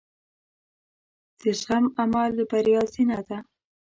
[1.39, 3.37] د زغم عمل د بریا زینه ده.